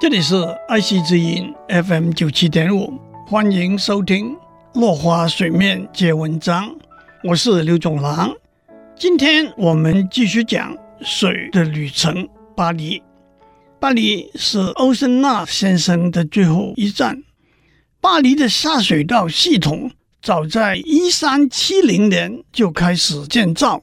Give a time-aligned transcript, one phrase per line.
[0.00, 0.36] 这里是
[0.68, 4.30] 爱惜之音 FM 九七点五，欢迎收听
[4.74, 6.68] 《落花水面皆文章》，
[7.24, 8.32] 我是刘总郎。
[8.96, 13.02] 今天我们继续讲水的旅程——巴黎。
[13.80, 17.24] 巴黎是欧森纳先生的最后一站。
[18.00, 19.90] 巴黎的下水道系统
[20.22, 23.82] 早在一三七零年就开始建造，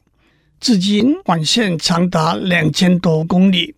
[0.58, 3.74] 至今管线长达两千多公里。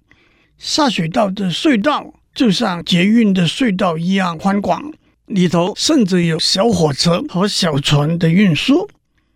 [0.56, 4.92] 下水道的隧道，就像捷运的隧道一样宽广，
[5.26, 8.88] 里头甚至有小火车和小船的运输。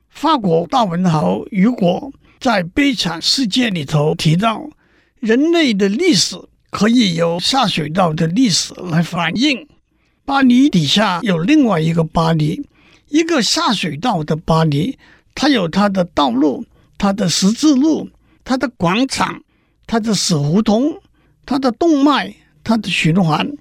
[0.08, 4.68] 法国大文豪雨果在《悲惨世界》里头提到，
[5.20, 6.36] 人类的历史
[6.70, 9.66] 可以由下水道的历史来反映。
[10.24, 12.68] 巴黎底下有另外一个巴黎，
[13.08, 14.96] 一个下水道的巴黎，
[15.34, 16.64] 它有它的道路、
[16.96, 18.08] 它的十字路、
[18.44, 19.42] 它的广场、
[19.86, 21.00] 它的死胡同、
[21.44, 22.34] 它的动脉。
[22.64, 23.52] 它的循环，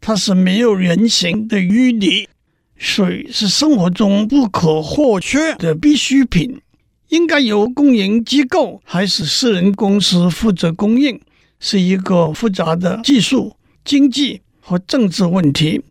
[0.00, 2.28] 它是没有人形的淤泥。
[2.76, 6.60] 水是生活中不可或缺的必需品，
[7.08, 11.20] 应该由公营机构还是私人公司负责供应，
[11.58, 15.82] 是一个复杂的技术、经济和政治问题。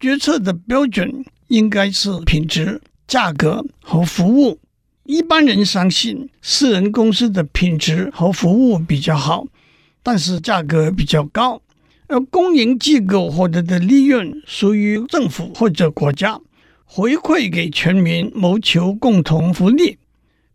[0.00, 4.58] 决策的标准应该是品质、价格和服务。
[5.04, 9.46] 一般人相信私人公司的品质和服务比较好，
[10.02, 11.61] 但是价格比较高。
[12.12, 16.38] 而公营机构获得的利润属于政府或者国家，
[16.84, 19.96] 回馈给全民，谋求共同福利。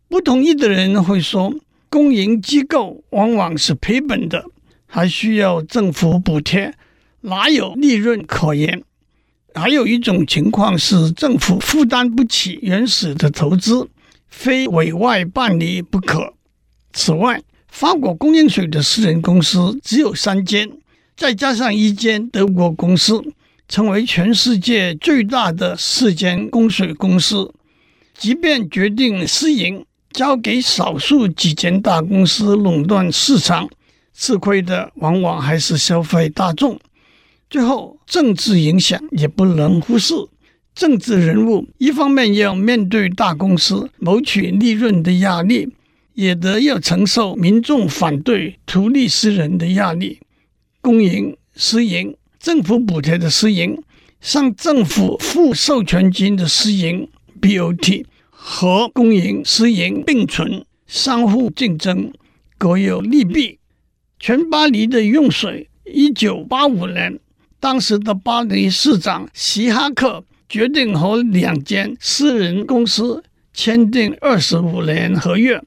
[0.08, 1.52] 不同意的人会说，
[1.90, 4.44] 公营机构往往是赔本的，
[4.86, 6.72] 还需要政府补贴，
[7.22, 8.84] 哪有利润可言？
[9.52, 13.88] 还有一种情况是，政府负担不起原始的投资，
[14.28, 16.34] 非委外办理不可。
[16.92, 20.70] 此外，法国供应水的私人公司只有三间。
[21.18, 23.20] 再加上一间德国公司，
[23.66, 27.52] 成为全世界最大的四间供水公司。
[28.16, 33.68] 即便决定私营，交给少数几间大公司垄断市场，
[34.14, 36.78] 吃亏的往往还是消费大众。
[37.50, 40.14] 最后，政治影响也不能忽视。
[40.72, 45.68] 政治人物一方面要面对大公司谋取利润的压力，
[46.14, 50.20] 也得要承受民众反对图利私人的压力。
[50.88, 53.82] 公营、私营、政府补贴的私营，
[54.22, 57.06] 向政府付授权金的私营
[57.42, 62.10] （BOT） 和公营、私营并存，相互竞争，
[62.56, 63.58] 各有利弊。
[64.18, 67.20] 全巴黎的用水，一九八五年，
[67.60, 73.22] 当时的巴黎市长希哈克决定和两间私人公司
[73.52, 75.62] 签订二十五年合约。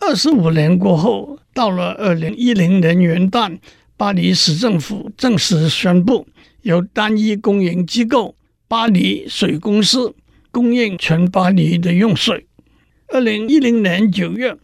[0.00, 3.58] 二十五年过后，到了二零一零年元旦。
[3.98, 6.26] 巴黎市政府正式宣布，
[6.60, 8.36] 由单一公营机构
[8.68, 10.14] 巴黎水公司
[10.50, 12.46] 供应全巴黎的用水。
[13.08, 14.54] 二零一零年九月，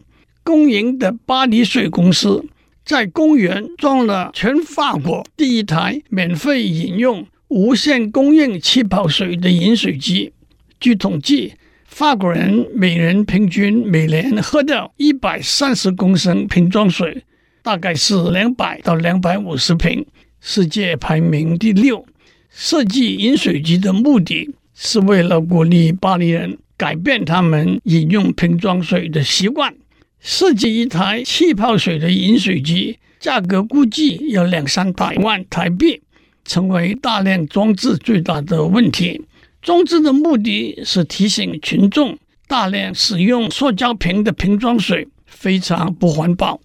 [0.43, 2.45] 公营的巴黎水公司
[2.85, 10.31] 在公园装了全法国第一台免费饮用、无限供应气泡水的饮水机。
[10.79, 11.53] 据统计，
[11.87, 17.23] 法国人每人平均每年喝掉一百三十公升瓶装水。
[17.63, 20.05] 大概是两百到两百五十瓶，
[20.41, 22.05] 世界排名第六。
[22.49, 29.73] 设计饮水机的目的是为了鼓励巴黎人改变他们饮用瓶装水的习惯。
[30.19, 36.01] 设计一台气泡水的饮水机，价格估计要两三百万台币，
[36.43, 39.21] 成为大量装置最大的问题。
[39.61, 46.59] 装置的目的是提醒群众，大量使用塑胶瓶的瓶装水非常不环保。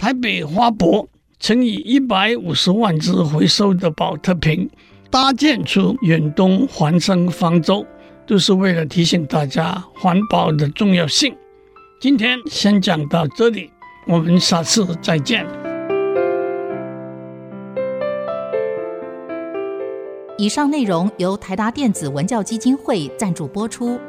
[0.00, 1.06] 台北花博
[1.38, 4.66] 曾以一百五十万只回收的宝特瓶
[5.10, 7.84] 搭建出远东环生方舟，
[8.26, 11.36] 都是为了提醒大家环保的重要性。
[12.00, 13.70] 今天先讲到这里，
[14.06, 15.46] 我们下次再见。
[20.38, 24.00] 以上内容由台达电子文教基金会赞助播出。